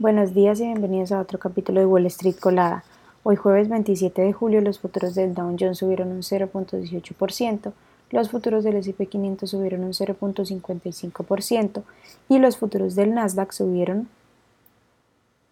Buenos 0.00 0.34
días 0.34 0.58
y 0.58 0.64
bienvenidos 0.64 1.12
a 1.12 1.20
otro 1.20 1.38
capítulo 1.38 1.78
de 1.78 1.86
Wall 1.86 2.06
Street 2.06 2.34
Colada. 2.40 2.82
Hoy 3.22 3.36
jueves 3.36 3.68
27 3.68 4.22
de 4.22 4.32
julio 4.32 4.60
los 4.60 4.80
futuros 4.80 5.14
del 5.14 5.34
Dow 5.34 5.54
Jones 5.56 5.78
subieron 5.78 6.08
un 6.08 6.22
0.18%, 6.22 7.72
los 8.10 8.28
futuros 8.28 8.64
del 8.64 8.74
S&P 8.74 9.06
500 9.06 9.48
subieron 9.48 9.84
un 9.84 9.92
0.55% 9.92 11.84
y 12.28 12.40
los 12.40 12.56
futuros 12.56 12.96
del 12.96 13.14
Nasdaq 13.14 13.52
subieron 13.52 14.08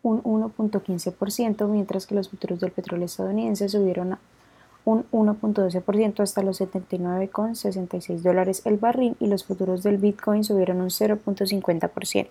un 0.03 0.21
1.15%, 0.25 1.69
mientras 1.69 2.09
que 2.09 2.17
los 2.17 2.29
futuros 2.29 2.59
del 2.59 2.73
petróleo 2.73 3.07
estadounidense 3.07 3.69
subieron 3.69 4.19
un 4.85 5.05
1.12% 5.13 6.21
hasta 6.21 6.43
los 6.43 6.61
79,66 6.61 8.23
dólares 8.23 8.63
el 8.65 8.77
barril 8.77 9.15
y 9.21 9.29
los 9.29 9.45
futuros 9.45 9.85
del 9.85 9.99
Bitcoin 9.99 10.43
subieron 10.43 10.81
un 10.81 10.91
0.50%. 10.91 12.27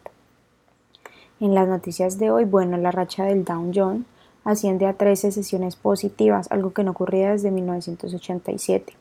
En 1.42 1.54
las 1.56 1.68
noticias 1.68 2.18
de 2.20 2.30
hoy, 2.30 2.46
bueno, 2.46 2.78
la 2.78 2.92
racha 2.92 3.26
del 3.26 3.44
Dow 3.44 3.72
Jones 3.74 4.06
asciende 4.44 4.86
a 4.86 4.94
13 4.94 5.32
sesiones 5.32 5.76
positivas, 5.76 6.52
algo 6.52 6.72
que 6.72 6.84
no 6.84 6.92
ocurría 6.92 7.32
desde 7.32 7.50
1987. 7.50 8.94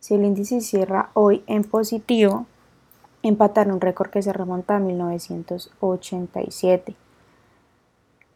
Si 0.00 0.14
el 0.14 0.24
índice 0.24 0.60
cierra 0.60 1.10
hoy 1.14 1.44
en 1.46 1.62
positivo, 1.62 2.46
empatará 3.22 3.72
un 3.72 3.80
récord 3.80 4.10
que 4.10 4.22
se 4.22 4.32
remonta 4.32 4.74
a 4.74 4.80
1987, 4.80 6.96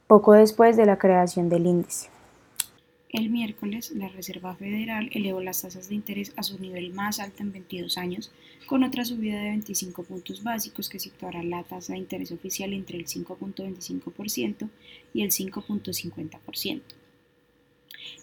poco 0.06 0.34
después 0.34 0.76
de 0.76 0.86
la 0.86 0.96
creación 0.96 1.48
del 1.48 1.66
índice. 1.66 2.10
El 3.12 3.28
miércoles, 3.28 3.90
la 3.90 4.08
Reserva 4.08 4.54
Federal 4.54 5.10
elevó 5.12 5.40
las 5.40 5.62
tasas 5.62 5.88
de 5.88 5.96
interés 5.96 6.32
a 6.36 6.44
su 6.44 6.60
nivel 6.60 6.92
más 6.92 7.18
alto 7.18 7.42
en 7.42 7.50
22 7.50 7.98
años, 7.98 8.30
con 8.66 8.84
otra 8.84 9.04
subida 9.04 9.36
de 9.36 9.48
25 9.48 10.04
puntos 10.04 10.44
básicos 10.44 10.88
que 10.88 11.00
situará 11.00 11.42
la 11.42 11.64
tasa 11.64 11.94
de 11.94 11.98
interés 11.98 12.30
oficial 12.30 12.72
entre 12.72 12.98
el 12.98 13.06
5.25% 13.06 14.68
y 15.12 15.22
el 15.22 15.30
5.50%. 15.32 16.82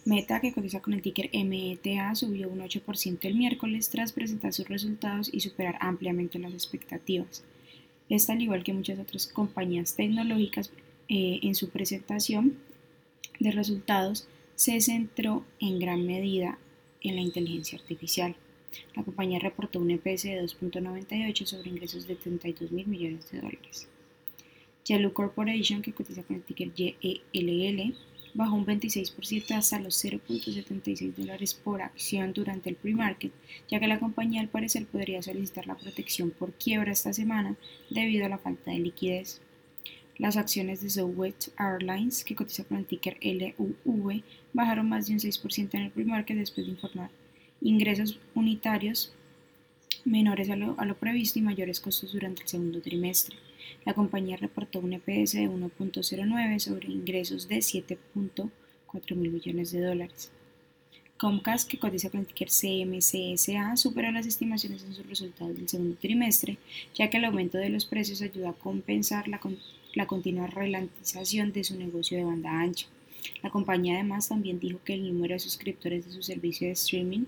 Meta, 0.06 0.40
que 0.40 0.54
cotiza 0.54 0.82
con 0.82 0.94
el 0.94 1.02
ticker 1.02 1.30
META, 1.34 2.16
subió 2.16 2.48
un 2.48 2.60
8% 2.60 3.18
el 3.24 3.36
miércoles 3.36 3.90
tras 3.90 4.14
presentar 4.14 4.54
sus 4.54 4.70
resultados 4.70 5.30
y 5.34 5.42
superar 5.42 5.78
ampliamente 5.82 6.40
las 6.40 6.54
expectativas. 6.54 7.44
Esta, 8.08 8.32
al 8.32 8.42
igual 8.42 8.64
que 8.64 8.72
muchas 8.72 9.00
otras 9.00 9.28
compañías 9.28 9.98
tecnológicas, 9.98 10.72
eh, 11.10 11.40
en 11.44 11.56
su 11.56 11.70
presentación 11.72 12.58
de 13.40 13.52
resultados, 13.52 14.28
se 14.58 14.82
centró 14.82 15.46
en 15.60 15.78
gran 15.78 16.06
medida 16.06 16.58
en 17.02 17.16
la 17.16 17.22
inteligencia 17.22 17.78
artificial. 17.78 18.36
La 18.96 19.04
compañía 19.04 19.38
reportó 19.38 19.80
un 19.80 19.92
EPS 19.92 20.24
de 20.24 20.44
2.98 20.44 21.46
sobre 21.46 21.70
ingresos 21.70 22.08
de 22.08 22.16
32 22.16 22.72
mil 22.72 22.88
millones 22.88 23.32
de 23.32 23.40
dólares. 23.40 23.88
Yellow 24.84 25.14
Corporation, 25.14 25.84
que 25.84 25.94
cotiza 25.94 26.24
con 26.24 26.38
el 26.38 26.42
ticker 26.42 26.74
YELL, 26.74 27.96
bajó 28.34 28.56
un 28.56 28.66
26% 28.66 29.52
hasta 29.52 29.80
los 29.80 30.04
0.76 30.04 31.14
dólares 31.14 31.54
por 31.54 31.84
acción 31.84 32.34
durante 32.34 32.72
el 32.72 32.78
pre-market, 32.78 33.32
ya 33.70 33.80
que 33.80 33.88
la 33.88 34.00
compañía 34.00 34.42
al 34.42 34.50
parecer 34.50 34.88
podría 34.88 35.22
solicitar 35.22 35.68
la 35.68 35.78
protección 35.78 36.32
por 36.32 36.54
quiebra 36.54 36.92
esta 36.92 37.14
semana 37.14 37.56
debido 37.92 38.26
a 38.26 38.30
la 38.30 38.40
falta 38.40 38.72
de 38.72 38.80
liquidez. 38.80 39.40
Las 40.18 40.36
acciones 40.36 40.82
de 40.82 40.90
Southwest 40.90 41.50
Airlines, 41.60 42.24
que 42.24 42.36
cotiza 42.36 42.64
con 42.64 42.78
el 42.78 42.86
ticker 42.86 43.18
LUV, 43.22 44.24
bajaron 44.54 44.90
más 44.90 45.08
de 45.08 45.14
un 45.14 45.20
6% 45.20 45.70
en 45.74 45.82
el 45.82 45.92
primer 45.92 46.26
que 46.26 46.36
después 46.36 46.66
de 46.66 46.74
informar 46.74 47.12
ingresos 47.62 48.20
unitarios 48.36 49.14
menores 50.06 50.50
a 50.50 50.56
lo, 50.56 50.80
a 50.80 50.86
lo, 50.86 50.96
previsto 50.96 51.40
y 51.40 51.42
mayores 51.42 51.80
costos 51.80 52.14
durante 52.14 52.44
el 52.44 52.48
segundo 52.48 52.82
trimestre. 52.82 53.36
La 53.86 53.94
compañía 53.94 54.38
reportó 54.38 54.80
un 54.80 54.94
EPS 54.94 55.34
de 55.34 55.50
1.09 55.50 56.60
sobre 56.60 56.88
ingresos 56.88 57.48
de 57.48 57.58
7.4 57.58 59.16
mil 59.16 59.32
millones 59.32 59.72
de 59.72 59.82
dólares. 59.82 60.32
Comcast, 61.18 61.68
que 61.68 61.80
cotiza 61.80 62.12
con 62.12 62.20
el 62.20 62.28
ticker 62.28 62.50
CMCSA, 62.50 63.76
superó 63.76 64.12
las 64.12 64.28
estimaciones 64.28 64.84
en 64.84 64.94
sus 64.94 65.08
resultados 65.08 65.56
del 65.56 65.68
segundo 65.68 65.98
trimestre, 66.00 66.58
ya 66.94 67.10
que 67.10 67.18
el 67.18 67.26
aumento 67.26 67.58
de 67.58 67.70
los 67.70 67.86
precios 67.86 68.22
ayuda 68.22 68.52
a 68.52 68.54
compensar 68.54 69.28
la, 69.28 69.40
la 69.96 70.06
continua 70.06 70.46
ralentización 70.48 71.52
de 71.54 71.64
su 71.64 71.76
negocio 71.78 72.18
de 72.18 72.24
banda 72.24 72.62
ancha. 72.62 72.88
La 73.42 73.50
compañía 73.50 73.96
además 73.96 74.30
también 74.30 74.60
dijo 74.60 74.80
que 74.86 74.94
el 74.94 75.12
número 75.12 75.34
de 75.34 75.40
suscriptores 75.40 76.06
de 76.06 76.12
su 76.12 76.22
servicio 76.22 76.68
de 76.68 76.74
streaming 76.74 77.26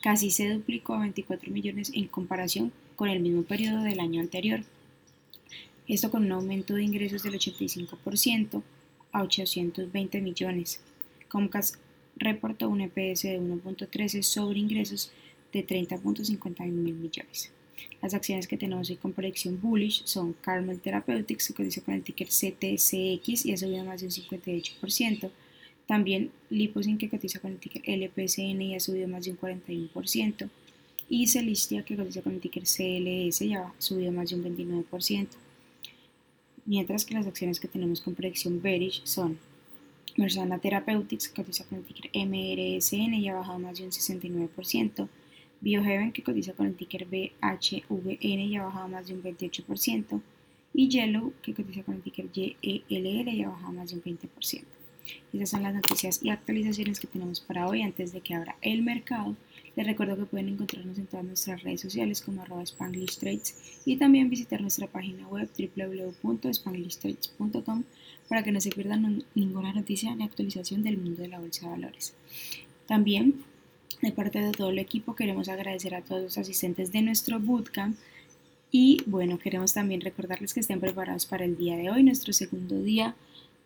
casi 0.00 0.30
se 0.30 0.48
duplicó 0.48 0.94
a 0.94 1.00
24 1.00 1.52
millones 1.52 1.90
en 1.94 2.06
comparación 2.06 2.72
con 2.96 3.10
el 3.10 3.20
mismo 3.20 3.42
periodo 3.42 3.82
del 3.82 4.00
año 4.00 4.20
anterior. 4.20 4.62
Esto 5.88 6.10
con 6.10 6.24
un 6.24 6.32
aumento 6.32 6.74
de 6.74 6.84
ingresos 6.84 7.22
del 7.22 7.34
85% 7.34 8.62
a 9.12 9.22
820 9.22 10.20
millones. 10.20 10.80
Comcast 11.28 11.76
reportó 12.16 12.68
un 12.68 12.80
EPS 12.80 13.22
de 13.22 13.40
1.13 13.40 14.22
sobre 14.22 14.58
ingresos 14.58 15.12
de 15.52 15.66
30.51 15.66 16.66
mil 16.66 16.94
millones. 16.94 17.52
Las 18.02 18.14
acciones 18.14 18.46
que 18.46 18.56
tenemos 18.56 18.90
hoy 18.90 18.96
con 18.96 19.12
proyección 19.12 19.60
bullish 19.60 20.02
son 20.04 20.34
Carmel 20.34 20.80
Therapeutics, 20.80 21.48
que 21.48 21.54
cotiza 21.54 21.80
con 21.82 21.94
el 21.94 22.02
ticker 22.02 22.28
CTCX 22.28 23.46
y 23.46 23.52
ha 23.52 23.56
subido 23.56 23.84
más 23.84 24.00
de 24.00 24.06
un 24.06 24.12
58%. 24.12 25.30
También 25.86 26.30
Liposin, 26.50 26.98
que 26.98 27.08
cotiza 27.08 27.38
con 27.38 27.52
el 27.52 27.58
ticker 27.58 27.82
LPCN 27.84 28.62
y 28.62 28.74
ha 28.74 28.80
subido 28.80 29.08
más 29.08 29.24
de 29.24 29.32
un 29.32 29.38
41%. 29.38 30.48
Y 31.08 31.28
Celistia, 31.28 31.84
que 31.84 31.96
cotiza 31.96 32.22
con 32.22 32.34
el 32.34 32.40
ticker 32.40 32.64
CLS 32.64 33.42
y 33.42 33.54
ha 33.54 33.72
subido 33.78 34.10
más 34.10 34.30
de 34.30 34.36
un 34.36 34.44
29%. 34.44 35.28
Mientras 36.64 37.04
que 37.04 37.14
las 37.14 37.26
acciones 37.26 37.60
que 37.60 37.68
tenemos 37.68 38.00
con 38.00 38.14
proyección 38.14 38.60
bearish 38.60 39.02
son 39.04 39.38
Mersana 40.16 40.58
Therapeutics, 40.58 41.28
cotiza 41.28 41.64
con 41.64 41.78
el 41.78 41.84
ticker 41.84 42.10
MRSN 42.14 43.14
y 43.14 43.28
ha 43.28 43.34
bajado 43.34 43.58
más 43.58 43.78
de 43.78 43.84
un 43.84 43.90
69%. 43.90 45.08
Biohaven, 45.60 46.12
que 46.12 46.22
cotiza 46.22 46.52
con 46.52 46.66
el 46.66 46.74
ticker 46.74 47.06
BHVN 47.06 48.40
y 48.40 48.56
ha 48.56 48.64
bajado 48.64 48.88
más 48.88 49.06
de 49.06 49.14
un 49.14 49.22
28%, 49.22 50.20
y 50.74 50.88
Yellow, 50.88 51.32
que 51.42 51.54
cotiza 51.54 51.82
con 51.82 51.94
el 51.94 52.02
ticker 52.02 52.30
YELL 52.30 53.28
y 53.28 53.42
ha 53.42 53.48
bajado 53.48 53.72
más 53.72 53.90
de 53.90 53.96
un 53.96 54.02
20%. 54.02 54.64
Esas 55.32 55.50
son 55.50 55.62
las 55.62 55.74
noticias 55.74 56.22
y 56.22 56.30
actualizaciones 56.30 57.00
que 57.00 57.06
tenemos 57.06 57.40
para 57.40 57.66
hoy 57.66 57.82
antes 57.82 58.12
de 58.12 58.20
que 58.20 58.34
abra 58.34 58.56
el 58.60 58.82
mercado. 58.82 59.36
Les 59.76 59.86
recuerdo 59.86 60.16
que 60.16 60.24
pueden 60.24 60.48
encontrarnos 60.48 60.98
en 60.98 61.06
todas 61.06 61.26
nuestras 61.26 61.62
redes 61.62 61.82
sociales 61.82 62.22
como 62.22 62.42
arroba 62.42 62.62
Spanglish 62.62 63.18
Trades 63.18 63.82
y 63.84 63.96
también 63.96 64.30
visitar 64.30 64.62
nuestra 64.62 64.86
página 64.86 65.28
web 65.28 65.50
www.spanglishtrades.com 65.56 67.84
para 68.28 68.42
que 68.42 68.52
no 68.52 68.60
se 68.60 68.70
pierdan 68.70 69.22
ninguna 69.34 69.74
noticia 69.74 70.14
ni 70.14 70.24
actualización 70.24 70.82
del 70.82 70.96
mundo 70.96 71.20
de 71.22 71.28
la 71.28 71.40
bolsa 71.40 71.66
de 71.66 71.72
valores. 71.72 72.14
También 72.86 73.44
de 74.00 74.12
parte 74.12 74.40
de 74.40 74.52
todo 74.52 74.70
el 74.70 74.78
equipo 74.78 75.14
queremos 75.14 75.48
agradecer 75.48 75.94
a 75.94 76.02
todos 76.02 76.22
los 76.22 76.38
asistentes 76.38 76.90
de 76.90 77.02
nuestro 77.02 77.38
bootcamp 77.38 77.96
y 78.70 79.02
bueno, 79.06 79.38
queremos 79.38 79.74
también 79.74 80.00
recordarles 80.00 80.54
que 80.54 80.60
estén 80.60 80.80
preparados 80.80 81.26
para 81.26 81.44
el 81.44 81.56
día 81.56 81.76
de 81.76 81.90
hoy, 81.90 82.02
nuestro 82.02 82.32
segundo 82.32 82.82
día 82.82 83.14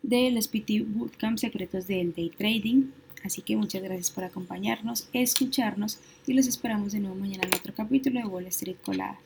del 0.03 0.41
SPT 0.41 0.85
Bootcamp 0.85 1.37
Secretos 1.37 1.87
del 1.87 2.13
Day 2.13 2.29
Trading. 2.29 2.91
Así 3.23 3.41
que 3.41 3.55
muchas 3.55 3.83
gracias 3.83 4.11
por 4.11 4.23
acompañarnos, 4.23 5.07
escucharnos 5.13 5.99
y 6.25 6.33
los 6.33 6.47
esperamos 6.47 6.91
de 6.91 6.99
nuevo 6.99 7.15
mañana 7.15 7.43
en 7.47 7.55
otro 7.55 7.73
capítulo 7.73 8.19
de 8.19 8.25
Wall 8.25 8.47
Street 8.47 8.77
Colada. 8.83 9.19